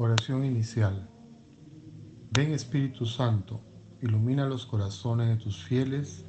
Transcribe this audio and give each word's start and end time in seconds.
Oración 0.00 0.44
inicial. 0.44 1.08
Ven 2.30 2.52
Espíritu 2.52 3.04
Santo, 3.04 3.60
ilumina 4.00 4.46
los 4.46 4.64
corazones 4.64 5.28
de 5.28 5.42
tus 5.42 5.64
fieles 5.64 6.24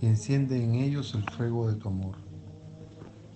y 0.00 0.06
enciende 0.06 0.62
en 0.62 0.76
ellos 0.76 1.12
el 1.16 1.28
fuego 1.28 1.68
de 1.68 1.74
tu 1.74 1.88
amor. 1.88 2.18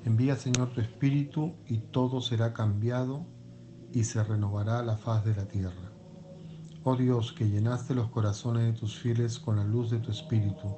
Envía 0.04 0.36
Señor 0.36 0.68
tu 0.70 0.80
Espíritu 0.80 1.54
y 1.66 1.78
todo 1.78 2.20
será 2.20 2.52
cambiado 2.52 3.26
y 3.92 4.04
se 4.04 4.22
renovará 4.22 4.80
la 4.84 4.96
faz 4.96 5.24
de 5.24 5.34
la 5.34 5.48
tierra. 5.48 5.90
Oh 6.84 6.94
Dios, 6.94 7.32
que 7.32 7.50
llenaste 7.50 7.96
los 7.96 8.10
corazones 8.10 8.72
de 8.72 8.78
tus 8.78 8.96
fieles 8.96 9.40
con 9.40 9.56
la 9.56 9.64
luz 9.64 9.90
de 9.90 9.98
tu 9.98 10.12
Espíritu, 10.12 10.72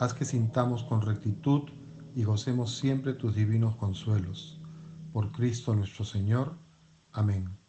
haz 0.00 0.14
que 0.14 0.24
sintamos 0.24 0.82
con 0.82 1.00
rectitud 1.00 1.70
y 2.16 2.24
gocemos 2.24 2.76
siempre 2.76 3.12
tus 3.12 3.36
divinos 3.36 3.76
consuelos. 3.76 4.60
Por 5.12 5.30
Cristo 5.30 5.76
nuestro 5.76 6.04
Señor. 6.04 6.58
Amén. 7.12 7.65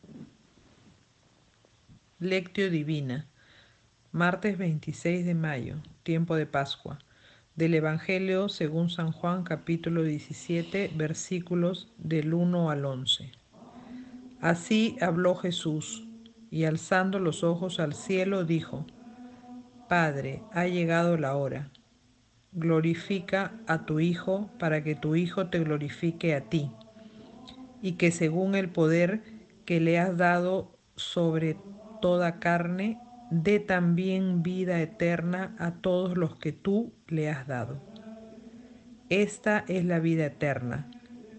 Lectio 2.19 2.71
Divina, 2.71 3.27
martes 4.11 4.57
26 4.57 5.23
de 5.23 5.35
mayo, 5.35 5.75
tiempo 6.01 6.35
de 6.35 6.47
Pascua, 6.47 6.97
del 7.55 7.75
Evangelio 7.75 8.49
según 8.49 8.89
San 8.89 9.11
Juan 9.11 9.43
capítulo 9.43 10.01
17 10.01 10.93
versículos 10.95 11.93
del 11.99 12.33
1 12.33 12.71
al 12.71 12.85
11. 12.85 13.31
Así 14.41 14.97
habló 14.99 15.35
Jesús, 15.35 16.07
y 16.49 16.63
alzando 16.63 17.19
los 17.19 17.43
ojos 17.43 17.79
al 17.79 17.93
cielo 17.93 18.45
dijo, 18.45 18.87
Padre, 19.87 20.41
ha 20.53 20.65
llegado 20.65 21.17
la 21.17 21.35
hora. 21.35 21.69
Glorifica 22.51 23.53
a 23.67 23.85
tu 23.85 23.99
Hijo 23.99 24.49
para 24.57 24.83
que 24.83 24.95
tu 24.95 25.15
Hijo 25.15 25.49
te 25.49 25.59
glorifique 25.59 26.33
a 26.33 26.41
ti, 26.41 26.71
y 27.83 27.91
que 27.91 28.09
según 28.09 28.55
el 28.55 28.69
poder 28.69 29.21
que 29.65 29.79
le 29.79 29.99
has 29.99 30.17
dado 30.17 30.75
sobre 30.95 31.57
toda 31.99 32.39
carne, 32.39 32.99
dé 33.29 33.59
también 33.59 34.43
vida 34.43 34.81
eterna 34.81 35.55
a 35.59 35.75
todos 35.75 36.17
los 36.17 36.35
que 36.35 36.51
tú 36.51 36.93
le 37.07 37.29
has 37.29 37.47
dado. 37.47 37.81
Esta 39.09 39.63
es 39.67 39.85
la 39.85 39.99
vida 39.99 40.25
eterna, 40.25 40.89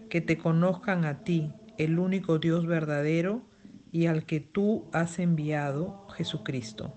que 0.09 0.21
te 0.21 0.37
conozcan 0.37 1.05
a 1.05 1.23
ti, 1.23 1.51
el 1.77 1.99
único 1.99 2.39
Dios 2.39 2.65
verdadero, 2.65 3.43
y 3.91 4.05
al 4.05 4.25
que 4.25 4.39
tú 4.39 4.85
has 4.91 5.19
enviado, 5.19 6.07
Jesucristo. 6.09 6.93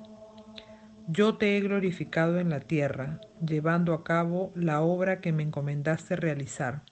Yo 1.09 1.37
te 1.37 1.57
he 1.57 1.61
glorificado 1.61 2.39
en 2.39 2.51
la 2.51 2.61
tierra, 2.61 3.21
llevando 3.45 3.93
a 3.93 4.05
cabo 4.05 4.53
la 4.55 4.83
obra 4.83 5.21
que 5.21 5.33
me 5.33 5.43
encomendaste 5.43 6.17
realizar. 6.17 6.83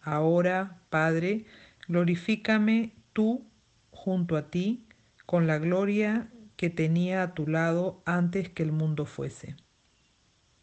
Ahora, 0.00 0.80
Padre, 0.90 1.44
glorifícame 1.88 2.92
tú 3.12 3.46
junto 3.90 4.36
a 4.36 4.50
ti 4.50 4.86
con 5.32 5.46
la 5.46 5.58
gloria 5.58 6.28
que 6.56 6.68
tenía 6.68 7.22
a 7.22 7.32
tu 7.32 7.46
lado 7.46 8.02
antes 8.04 8.50
que 8.50 8.62
el 8.62 8.70
mundo 8.70 9.06
fuese. 9.06 9.56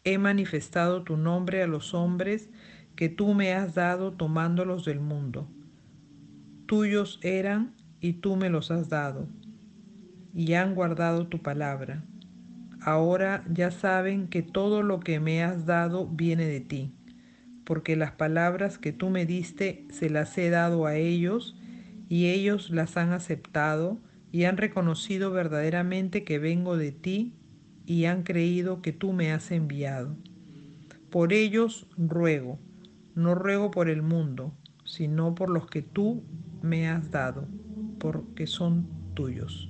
He 0.04 0.16
manifestado 0.16 1.02
tu 1.02 1.16
nombre 1.16 1.60
a 1.64 1.66
los 1.66 1.92
hombres 1.92 2.50
que 2.94 3.08
tú 3.08 3.34
me 3.34 3.52
has 3.52 3.74
dado 3.74 4.12
tomándolos 4.12 4.84
del 4.84 5.00
mundo. 5.00 5.48
Tuyos 6.66 7.18
eran 7.24 7.74
y 8.00 8.12
tú 8.12 8.36
me 8.36 8.48
los 8.48 8.70
has 8.70 8.88
dado, 8.88 9.26
y 10.32 10.54
han 10.54 10.76
guardado 10.76 11.26
tu 11.26 11.42
palabra. 11.42 12.04
Ahora 12.80 13.44
ya 13.52 13.72
saben 13.72 14.28
que 14.28 14.42
todo 14.42 14.84
lo 14.84 15.00
que 15.00 15.18
me 15.18 15.42
has 15.42 15.66
dado 15.66 16.06
viene 16.06 16.46
de 16.46 16.60
ti, 16.60 16.94
porque 17.64 17.96
las 17.96 18.12
palabras 18.12 18.78
que 18.78 18.92
tú 18.92 19.10
me 19.10 19.26
diste 19.26 19.88
se 19.90 20.10
las 20.10 20.38
he 20.38 20.48
dado 20.48 20.86
a 20.86 20.94
ellos, 20.94 21.56
y 22.08 22.28
ellos 22.28 22.70
las 22.70 22.96
han 22.96 23.12
aceptado, 23.12 23.98
y 24.32 24.44
han 24.44 24.56
reconocido 24.56 25.30
verdaderamente 25.32 26.24
que 26.24 26.38
vengo 26.38 26.76
de 26.76 26.92
ti 26.92 27.34
y 27.86 28.04
han 28.04 28.22
creído 28.22 28.82
que 28.82 28.92
tú 28.92 29.12
me 29.12 29.32
has 29.32 29.50
enviado. 29.50 30.16
Por 31.10 31.32
ellos 31.32 31.86
ruego, 31.96 32.58
no 33.14 33.34
ruego 33.34 33.70
por 33.70 33.88
el 33.88 34.02
mundo, 34.02 34.54
sino 34.84 35.34
por 35.34 35.50
los 35.50 35.66
que 35.66 35.82
tú 35.82 36.22
me 36.62 36.88
has 36.88 37.10
dado, 37.10 37.48
porque 37.98 38.46
son 38.46 38.86
tuyos. 39.14 39.68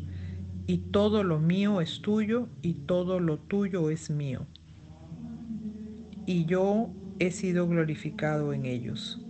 Y 0.67 0.79
todo 0.79 1.25
lo 1.25 1.41
mío 1.41 1.81
es 1.81 2.03
tuyo 2.03 2.49
y 2.63 2.75
todo 2.75 3.19
lo 3.19 3.39
tuyo 3.39 3.91
es 3.91 4.11
mío. 4.11 4.47
Y 6.27 6.45
yo 6.45 6.91
he 7.19 7.31
sido 7.31 7.67
glorificado 7.67 8.53
en 8.53 8.67
ellos. 8.67 9.25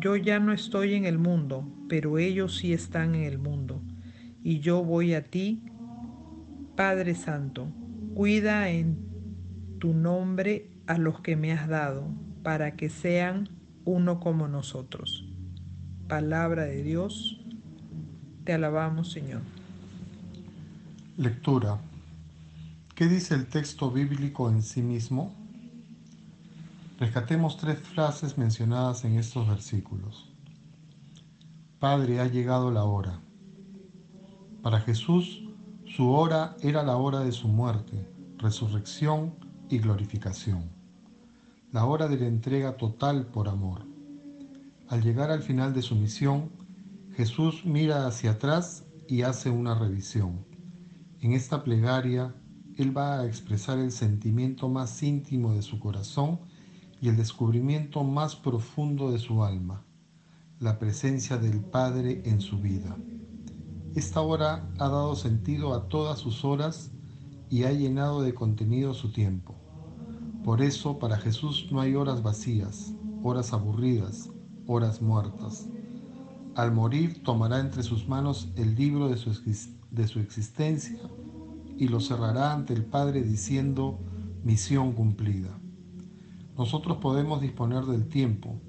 Yo 0.00 0.16
ya 0.16 0.38
no 0.40 0.52
estoy 0.52 0.94
en 0.94 1.04
el 1.04 1.18
mundo, 1.18 1.66
pero 1.88 2.18
ellos 2.18 2.56
sí 2.56 2.72
están 2.72 3.14
en 3.14 3.22
el 3.22 3.38
mundo 3.38 3.80
y 4.42 4.60
yo 4.60 4.82
voy 4.82 5.14
a 5.14 5.22
ti, 5.30 5.62
Padre 6.76 7.14
Santo, 7.14 7.68
cuida 8.14 8.70
en 8.70 8.98
tu 9.78 9.92
nombre 9.92 10.70
a 10.86 10.98
los 10.98 11.20
que 11.20 11.36
me 11.36 11.52
has 11.52 11.68
dado, 11.68 12.08
para 12.42 12.72
que 12.72 12.88
sean 12.88 13.48
uno 13.84 14.20
como 14.20 14.48
nosotros. 14.48 15.28
Palabra 16.08 16.64
de 16.64 16.82
Dios, 16.82 17.40
te 18.44 18.52
alabamos 18.52 19.12
Señor. 19.12 19.42
Lectura. 21.16 21.78
¿Qué 22.94 23.08
dice 23.08 23.34
el 23.34 23.46
texto 23.46 23.90
bíblico 23.90 24.50
en 24.50 24.62
sí 24.62 24.82
mismo? 24.82 25.34
Rescatemos 26.98 27.56
tres 27.56 27.78
frases 27.78 28.36
mencionadas 28.36 29.04
en 29.04 29.18
estos 29.18 29.48
versículos. 29.48 30.28
Padre, 31.78 32.20
ha 32.20 32.26
llegado 32.26 32.70
la 32.70 32.84
hora. 32.84 33.20
Para 34.62 34.80
Jesús, 34.80 35.42
su 35.86 36.10
hora 36.10 36.54
era 36.60 36.82
la 36.82 36.98
hora 36.98 37.20
de 37.20 37.32
su 37.32 37.48
muerte, 37.48 38.06
resurrección 38.36 39.34
y 39.70 39.78
glorificación, 39.78 40.64
la 41.72 41.86
hora 41.86 42.08
de 42.08 42.18
la 42.18 42.26
entrega 42.26 42.76
total 42.76 43.24
por 43.24 43.48
amor. 43.48 43.86
Al 44.88 45.02
llegar 45.02 45.30
al 45.30 45.42
final 45.42 45.72
de 45.72 45.80
su 45.80 45.94
misión, 45.94 46.50
Jesús 47.14 47.64
mira 47.64 48.06
hacia 48.06 48.32
atrás 48.32 48.84
y 49.08 49.22
hace 49.22 49.48
una 49.48 49.74
revisión. 49.74 50.44
En 51.22 51.32
esta 51.32 51.64
plegaria, 51.64 52.34
Él 52.76 52.94
va 52.94 53.20
a 53.20 53.26
expresar 53.26 53.78
el 53.78 53.92
sentimiento 53.92 54.68
más 54.68 55.02
íntimo 55.02 55.54
de 55.54 55.62
su 55.62 55.80
corazón 55.80 56.38
y 57.00 57.08
el 57.08 57.16
descubrimiento 57.16 58.04
más 58.04 58.36
profundo 58.36 59.10
de 59.10 59.20
su 59.20 59.42
alma, 59.42 59.84
la 60.58 60.78
presencia 60.78 61.38
del 61.38 61.60
Padre 61.60 62.20
en 62.26 62.42
su 62.42 62.58
vida. 62.58 62.94
Esta 63.96 64.20
hora 64.20 64.70
ha 64.78 64.88
dado 64.88 65.16
sentido 65.16 65.74
a 65.74 65.88
todas 65.88 66.20
sus 66.20 66.44
horas 66.44 66.92
y 67.48 67.64
ha 67.64 67.72
llenado 67.72 68.22
de 68.22 68.34
contenido 68.34 68.94
su 68.94 69.10
tiempo. 69.10 69.56
Por 70.44 70.62
eso 70.62 71.00
para 71.00 71.18
Jesús 71.18 71.66
no 71.72 71.80
hay 71.80 71.96
horas 71.96 72.22
vacías, 72.22 72.94
horas 73.24 73.52
aburridas, 73.52 74.30
horas 74.68 75.02
muertas. 75.02 75.66
Al 76.54 76.70
morir 76.70 77.24
tomará 77.24 77.58
entre 77.58 77.82
sus 77.82 78.06
manos 78.06 78.52
el 78.54 78.76
libro 78.76 79.08
de 79.08 79.16
su, 79.16 79.32
de 79.90 80.06
su 80.06 80.20
existencia 80.20 81.00
y 81.76 81.88
lo 81.88 81.98
cerrará 81.98 82.52
ante 82.52 82.74
el 82.74 82.84
Padre 82.84 83.22
diciendo, 83.22 83.98
misión 84.44 84.92
cumplida. 84.92 85.58
Nosotros 86.56 86.98
podemos 86.98 87.40
disponer 87.40 87.86
del 87.86 88.06
tiempo 88.06 88.60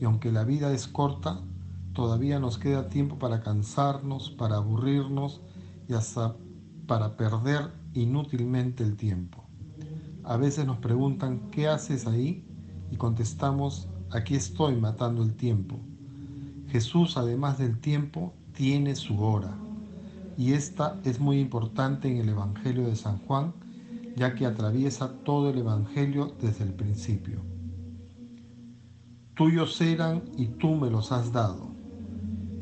y 0.00 0.04
aunque 0.04 0.32
la 0.32 0.42
vida 0.42 0.72
es 0.72 0.88
corta, 0.88 1.44
todavía 1.94 2.38
nos 2.38 2.58
queda 2.58 2.88
tiempo 2.88 3.18
para 3.18 3.40
cansarnos, 3.40 4.30
para 4.30 4.56
aburrirnos 4.56 5.40
y 5.88 5.94
hasta 5.94 6.36
para 6.86 7.16
perder 7.16 7.72
inútilmente 7.94 8.84
el 8.84 8.96
tiempo. 8.96 9.44
A 10.24 10.36
veces 10.36 10.66
nos 10.66 10.78
preguntan, 10.78 11.50
¿qué 11.50 11.68
haces 11.68 12.06
ahí? 12.06 12.44
Y 12.90 12.96
contestamos, 12.96 13.88
aquí 14.10 14.34
estoy 14.34 14.76
matando 14.76 15.22
el 15.22 15.34
tiempo. 15.34 15.78
Jesús, 16.68 17.16
además 17.16 17.58
del 17.58 17.78
tiempo, 17.78 18.34
tiene 18.52 18.96
su 18.96 19.22
hora. 19.22 19.56
Y 20.36 20.52
esta 20.52 21.00
es 21.04 21.20
muy 21.20 21.38
importante 21.38 22.10
en 22.10 22.18
el 22.18 22.28
Evangelio 22.28 22.86
de 22.86 22.96
San 22.96 23.18
Juan, 23.18 23.54
ya 24.16 24.34
que 24.34 24.46
atraviesa 24.46 25.12
todo 25.24 25.50
el 25.50 25.58
Evangelio 25.58 26.34
desde 26.40 26.64
el 26.64 26.72
principio. 26.72 27.40
Tuyos 29.34 29.80
eran 29.80 30.22
y 30.36 30.46
tú 30.46 30.74
me 30.74 30.90
los 30.90 31.12
has 31.12 31.32
dado. 31.32 31.73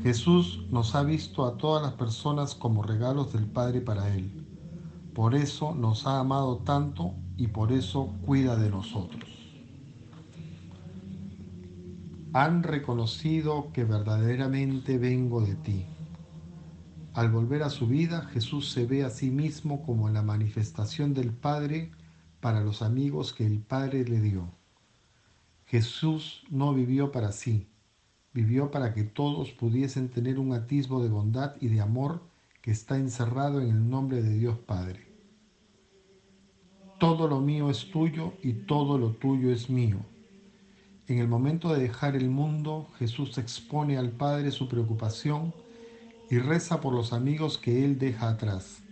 Jesús 0.02 0.66
nos 0.68 0.96
ha 0.96 1.04
visto 1.04 1.46
a 1.46 1.56
todas 1.56 1.80
las 1.80 1.92
personas 1.92 2.56
como 2.56 2.82
regalos 2.82 3.32
del 3.32 3.46
Padre 3.46 3.80
para 3.80 4.12
Él. 4.12 4.32
Por 5.14 5.36
eso 5.36 5.76
nos 5.76 6.08
ha 6.08 6.18
amado 6.18 6.58
tanto 6.58 7.14
y 7.36 7.46
por 7.46 7.70
eso 7.70 8.12
cuida 8.26 8.56
de 8.56 8.68
nosotros. 8.68 9.30
Han 12.32 12.64
reconocido 12.64 13.70
que 13.72 13.84
verdaderamente 13.84 14.98
vengo 14.98 15.40
de 15.40 15.54
ti. 15.54 15.86
Al 17.14 17.30
volver 17.30 17.62
a 17.62 17.70
su 17.70 17.86
vida, 17.86 18.22
Jesús 18.32 18.72
se 18.72 18.86
ve 18.86 19.04
a 19.04 19.10
sí 19.10 19.30
mismo 19.30 19.82
como 19.82 20.08
la 20.08 20.22
manifestación 20.22 21.14
del 21.14 21.30
Padre 21.32 21.92
para 22.40 22.60
los 22.60 22.82
amigos 22.82 23.32
que 23.32 23.46
el 23.46 23.60
Padre 23.60 24.04
le 24.04 24.20
dio. 24.20 24.48
Jesús 25.66 26.42
no 26.50 26.74
vivió 26.74 27.12
para 27.12 27.30
sí, 27.30 27.68
vivió 28.32 28.70
para 28.70 28.94
que 28.94 29.04
todos 29.04 29.50
pudiesen 29.50 30.08
tener 30.08 30.38
un 30.38 30.52
atisbo 30.52 31.02
de 31.02 31.08
bondad 31.08 31.54
y 31.60 31.68
de 31.68 31.80
amor 31.80 32.22
que 32.62 32.70
está 32.70 32.96
encerrado 32.96 33.60
en 33.60 33.68
el 33.68 33.90
nombre 33.90 34.22
de 34.22 34.38
Dios 34.38 34.58
Padre. 34.58 35.06
Todo 36.98 37.26
lo 37.26 37.40
mío 37.40 37.68
es 37.68 37.90
tuyo 37.90 38.34
y 38.42 38.52
todo 38.52 38.96
lo 38.96 39.10
tuyo 39.10 39.50
es 39.52 39.68
mío. 39.68 39.98
En 41.08 41.18
el 41.18 41.26
momento 41.26 41.74
de 41.74 41.82
dejar 41.82 42.14
el 42.14 42.30
mundo, 42.30 42.88
Jesús 42.98 43.36
expone 43.38 43.98
al 43.98 44.10
Padre 44.10 44.52
su 44.52 44.68
preocupación 44.68 45.52
y 46.30 46.38
reza 46.38 46.80
por 46.80 46.94
los 46.94 47.12
amigos 47.12 47.58
que 47.58 47.84
Él 47.84 47.98
deja 47.98 48.30
atrás. 48.30 48.82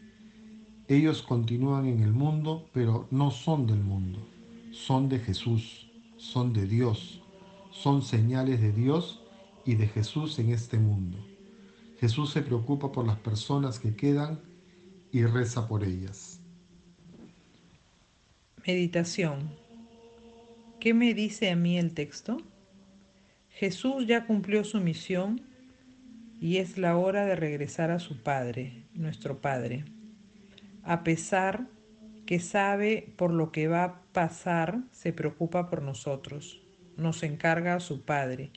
Ellos 0.88 1.22
continúan 1.22 1.86
en 1.86 2.02
el 2.02 2.12
mundo, 2.12 2.68
pero 2.72 3.06
no 3.12 3.30
son 3.30 3.68
del 3.68 3.80
mundo, 3.80 4.18
son 4.72 5.08
de 5.08 5.20
Jesús, 5.20 5.88
son 6.16 6.52
de 6.52 6.66
Dios, 6.66 7.22
son 7.70 8.02
señales 8.02 8.60
de 8.60 8.72
Dios 8.72 9.20
y 9.64 9.74
de 9.74 9.86
Jesús 9.86 10.38
en 10.38 10.50
este 10.50 10.78
mundo. 10.78 11.18
Jesús 12.00 12.32
se 12.32 12.42
preocupa 12.42 12.92
por 12.92 13.06
las 13.06 13.18
personas 13.18 13.78
que 13.78 13.94
quedan 13.94 14.40
y 15.12 15.24
reza 15.24 15.68
por 15.68 15.84
ellas. 15.84 16.40
Meditación. 18.66 19.50
¿Qué 20.78 20.94
me 20.94 21.12
dice 21.14 21.50
a 21.50 21.56
mí 21.56 21.78
el 21.78 21.92
texto? 21.92 22.38
Jesús 23.50 24.06
ya 24.06 24.26
cumplió 24.26 24.64
su 24.64 24.80
misión 24.80 25.42
y 26.40 26.56
es 26.56 26.78
la 26.78 26.96
hora 26.96 27.26
de 27.26 27.36
regresar 27.36 27.90
a 27.90 27.98
su 27.98 28.22
Padre, 28.22 28.84
nuestro 28.94 29.40
Padre. 29.40 29.84
A 30.82 31.04
pesar 31.04 31.66
que 32.24 32.40
sabe 32.40 33.12
por 33.16 33.32
lo 33.32 33.52
que 33.52 33.68
va 33.68 33.84
a 33.84 34.02
pasar, 34.12 34.80
se 34.92 35.12
preocupa 35.12 35.68
por 35.68 35.82
nosotros, 35.82 36.62
nos 36.96 37.22
encarga 37.22 37.74
a 37.74 37.80
su 37.80 38.02
Padre, 38.02 38.50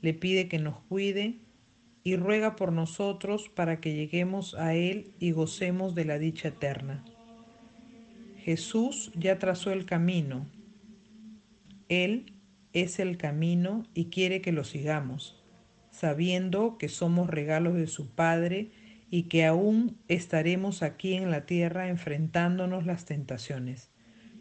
le 0.00 0.14
pide 0.14 0.48
que 0.48 0.58
nos 0.58 0.78
cuide 0.88 1.36
y 2.04 2.16
ruega 2.16 2.56
por 2.56 2.72
nosotros 2.72 3.48
para 3.48 3.80
que 3.80 3.94
lleguemos 3.94 4.54
a 4.54 4.74
Él 4.74 5.12
y 5.18 5.32
gocemos 5.32 5.94
de 5.94 6.04
la 6.04 6.18
dicha 6.18 6.48
eterna. 6.48 7.04
Jesús 8.38 9.10
ya 9.14 9.38
trazó 9.38 9.72
el 9.72 9.84
camino. 9.84 10.46
Él 11.88 12.32
es 12.72 12.98
el 12.98 13.18
camino 13.18 13.86
y 13.94 14.06
quiere 14.06 14.40
que 14.40 14.52
lo 14.52 14.64
sigamos, 14.64 15.42
sabiendo 15.90 16.78
que 16.78 16.88
somos 16.88 17.28
regalos 17.28 17.74
de 17.74 17.86
su 17.86 18.08
Padre 18.08 18.70
y 19.10 19.24
que 19.24 19.44
aún 19.44 19.98
estaremos 20.08 20.82
aquí 20.82 21.14
en 21.14 21.30
la 21.30 21.46
tierra 21.46 21.88
enfrentándonos 21.88 22.86
las 22.86 23.04
tentaciones. 23.04 23.90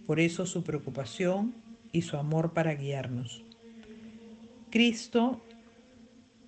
Por 0.06 0.20
eso 0.20 0.46
su 0.46 0.64
preocupación 0.64 1.54
y 1.92 2.04
su 2.04 2.18
amor 2.18 2.54
para 2.54 2.76
guiarnos. 2.76 3.44
Cristo 4.70 5.42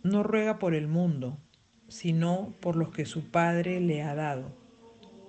no 0.04 0.24
ruega 0.24 0.60
por 0.60 0.74
el 0.74 0.88
mundo, 0.88 1.38
sino 1.88 2.54
por 2.62 2.76
los 2.76 2.92
que 2.92 3.06
su 3.06 3.30
Padre 3.30 3.80
le 3.80 4.02
ha 4.02 4.16
dado. 4.16 4.52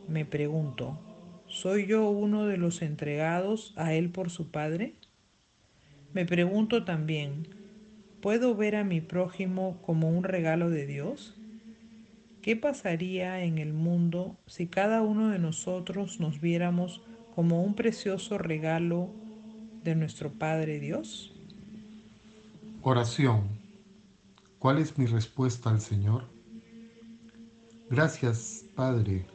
Me 0.09 0.25
pregunto, 0.25 0.99
¿soy 1.47 1.87
yo 1.87 2.09
uno 2.11 2.47
de 2.47 2.57
los 2.57 2.83
entregados 2.83 3.73
a 3.77 3.95
Él 3.95 4.11
por 4.11 4.31
su 4.31 4.51
Padre? 4.51 4.95
Me 6.13 6.25
pregunto 6.25 6.85
también, 6.85 7.49
¿puedo 8.21 8.55
ver 8.55 8.77
a 8.77 8.85
mi 8.85 9.01
prójimo 9.01 9.81
como 9.83 10.11
un 10.11 10.25
regalo 10.25 10.71
de 10.71 10.87
Dios? 10.87 11.37
¿Qué 12.43 12.57
pasaría 12.57 13.45
en 13.45 13.59
el 13.59 13.73
mundo 13.73 14.37
si 14.47 14.67
cada 14.67 15.03
uno 15.03 15.29
de 15.31 15.39
nosotros 15.39 16.21
nos 16.21 16.41
viéramos 16.41 17.03
como 17.35 17.63
un 17.63 17.75
precioso 17.75 18.39
regalo 18.39 19.11
de 19.85 19.95
nuestro 19.95 20.33
Padre 20.33 20.81
Dios? 20.81 21.35
Oración. 22.83 23.60
¿Cuál 24.61 24.77
es 24.77 24.99
mi 24.99 25.07
respuesta 25.07 25.71
al 25.71 25.81
Señor? 25.81 26.25
Gracias, 27.89 28.67
Padre, 28.77 29.27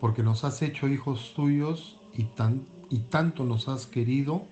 porque 0.00 0.24
nos 0.24 0.42
has 0.42 0.62
hecho 0.62 0.88
hijos 0.88 1.32
tuyos 1.36 2.00
y, 2.12 2.24
tan, 2.24 2.66
y 2.90 2.98
tanto 2.98 3.44
nos 3.44 3.68
has 3.68 3.86
querido 3.86 4.48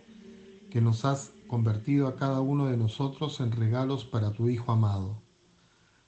que 0.71 0.81
nos 0.81 1.05
has 1.05 1.33
convertido 1.49 2.07
a 2.07 2.15
cada 2.15 2.41
uno 2.41 2.67
de 2.67 2.77
nosotros 2.77 3.41
en 3.41 3.51
regalos 3.51 4.05
para 4.05 4.33
tu 4.33 4.49
Hijo 4.49 4.71
amado. 4.71 5.21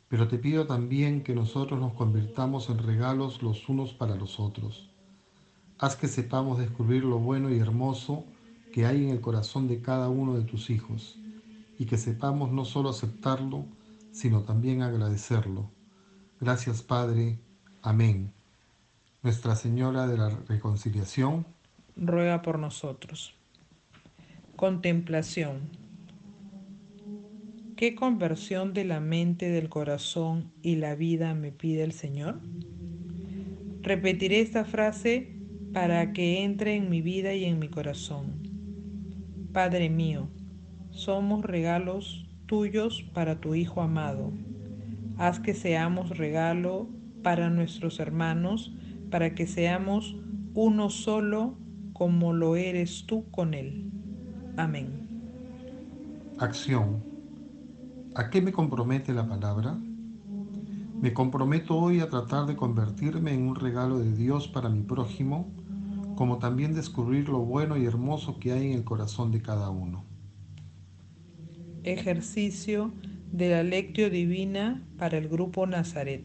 Pero 0.06 0.29
te 0.29 0.39
pido 0.39 0.69
también 0.69 1.25
que 1.25 1.35
nosotros 1.35 1.81
nos 1.81 1.95
convirtamos 1.95 2.71
en 2.71 2.79
regalos 2.79 3.43
los 3.43 3.69
unos 3.69 3.95
para 3.95 4.15
los 4.15 4.39
otros. 4.39 4.91
Haz 5.77 5.97
que 5.97 6.06
sepamos 6.06 6.59
descubrir 6.59 7.03
lo 7.03 7.19
bueno 7.19 7.50
y 7.50 7.59
hermoso 7.59 8.27
que 8.73 8.87
hay 8.87 9.03
en 9.03 9.11
el 9.11 9.21
corazón 9.21 9.67
de 9.67 9.83
cada 9.83 10.09
uno 10.09 10.37
de 10.37 10.45
tus 10.45 10.71
hijos 10.71 11.19
y 11.81 11.87
que 11.87 11.99
sepamos 11.99 12.53
no 12.53 12.65
solo 12.65 12.91
aceptarlo, 12.91 13.67
sino 14.19 14.43
también 14.43 14.82
agradecerlo. 14.82 15.70
Gracias 16.41 16.82
Padre. 16.82 17.38
Amén. 17.82 18.32
Nuestra 19.23 19.55
Señora 19.55 20.09
de 20.09 20.19
la 20.19 20.31
Reconciliación, 20.49 21.47
ruega 21.94 22.43
por 22.43 22.59
nosotros. 22.59 23.37
Contemplación. 24.56 25.70
¿Qué 27.76 27.94
conversión 27.94 28.75
de 28.75 28.85
la 28.85 28.99
mente, 28.99 29.50
del 29.50 29.69
corazón 29.69 30.50
y 30.62 30.76
la 30.76 30.97
vida 30.97 31.35
me 31.35 31.53
pide 31.53 31.85
el 31.85 31.93
Señor? 31.93 32.41
Repetiré 33.82 34.41
esta 34.41 34.64
frase 34.64 35.37
para 35.73 36.12
que 36.12 36.43
entre 36.43 36.75
en 36.75 36.91
mi 36.91 37.03
vida 37.03 37.35
y 37.35 37.44
en 37.44 37.61
mi 37.61 37.69
corazón. 37.69 38.32
Padre 39.53 39.91
mío, 39.91 40.29
somos 40.91 41.44
regalos 41.44 42.27
tuyos 42.49 43.05
para 43.15 43.41
tu 43.41 43.55
Hijo 43.55 43.83
amado. 43.83 44.33
Haz 45.19 45.39
que 45.39 45.55
seamos 45.55 46.17
regalo 46.17 46.89
para 47.23 47.50
nuestros 47.50 48.00
hermanos, 48.00 48.75
para 49.11 49.35
que 49.35 49.47
seamos 49.47 50.17
uno 50.55 50.91
solo 50.91 51.55
como 51.93 52.33
lo 52.33 52.56
eres 52.56 53.05
tú 53.06 53.31
con 53.31 53.55
Él. 53.55 53.93
Amén. 54.56 55.06
Acción. 56.39 57.05
¿A 58.15 58.31
qué 58.31 58.41
me 58.41 58.53
compromete 58.53 59.12
la 59.12 59.29
palabra? 59.29 59.79
Me 61.00 61.12
comprometo 61.12 61.77
hoy 61.77 62.00
a 62.00 62.09
tratar 62.09 62.47
de 62.47 62.56
convertirme 62.56 63.35
en 63.35 63.47
un 63.47 63.56
regalo 63.56 63.99
de 63.99 64.12
Dios 64.17 64.49
para 64.49 64.69
mi 64.69 64.83
prójimo, 64.83 65.53
como 66.17 66.39
también 66.39 66.75
descubrir 66.75 67.29
lo 67.29 67.41
bueno 67.41 67.77
y 67.77 67.85
hermoso 67.85 68.41
que 68.41 68.53
hay 68.53 68.69
en 68.69 68.73
el 68.73 68.85
corazón 68.85 69.31
de 69.31 69.43
cada 69.43 69.69
uno 69.71 70.09
ejercicio 71.93 72.93
de 73.32 73.50
la 73.50 73.62
lectio 73.62 74.11
divina 74.11 74.82
para 74.99 75.19
el 75.19 75.29
grupo 75.29 75.67
Nazaret. 75.67 76.23